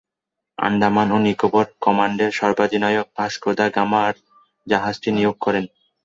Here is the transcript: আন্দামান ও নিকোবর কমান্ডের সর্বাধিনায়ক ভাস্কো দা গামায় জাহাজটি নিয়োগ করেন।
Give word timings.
আন্দামান 0.57 1.07
ও 1.11 1.17
নিকোবর 1.19 1.65
কমান্ডের 1.81 2.31
সর্বাধিনায়ক 2.39 3.07
ভাস্কো 3.17 3.51
দা 3.55 3.65
গামায় 3.75 4.15
জাহাজটি 4.67 5.09
নিয়োগ 5.17 5.35
করেন। 5.45 5.65